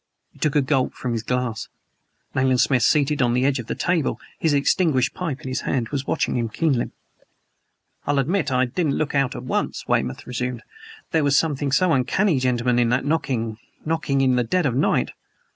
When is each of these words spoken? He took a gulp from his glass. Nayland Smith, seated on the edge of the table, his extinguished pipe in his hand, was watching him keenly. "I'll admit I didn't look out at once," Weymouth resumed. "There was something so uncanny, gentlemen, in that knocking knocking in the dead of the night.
He 0.31 0.39
took 0.39 0.55
a 0.55 0.63
gulp 0.63 0.95
from 0.95 1.11
his 1.13 1.21
glass. 1.21 1.67
Nayland 2.33 2.59
Smith, 2.59 2.81
seated 2.81 3.21
on 3.21 3.35
the 3.35 3.45
edge 3.45 3.59
of 3.59 3.67
the 3.67 3.75
table, 3.75 4.19
his 4.39 4.51
extinguished 4.51 5.13
pipe 5.13 5.41
in 5.41 5.47
his 5.47 5.61
hand, 5.61 5.89
was 5.89 6.07
watching 6.07 6.35
him 6.37 6.49
keenly. 6.49 6.89
"I'll 8.07 8.17
admit 8.17 8.51
I 8.51 8.65
didn't 8.65 8.95
look 8.97 9.13
out 9.13 9.35
at 9.35 9.43
once," 9.43 9.87
Weymouth 9.87 10.25
resumed. 10.25 10.63
"There 11.11 11.23
was 11.23 11.37
something 11.37 11.71
so 11.71 11.91
uncanny, 11.93 12.39
gentlemen, 12.39 12.79
in 12.79 12.89
that 12.89 13.05
knocking 13.05 13.59
knocking 13.85 14.21
in 14.21 14.37
the 14.37 14.43
dead 14.43 14.65
of 14.65 14.73
the 14.73 14.79
night. 14.79 15.11